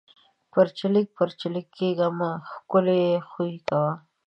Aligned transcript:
پَرچېلک 0.51 1.07
پَرچېلک 1.17 1.67
کېږه 1.77 2.07
مه! 2.17 2.31
ښکلے 2.51 3.01
خوئې 3.29 3.57
کوه۔ 3.67 3.91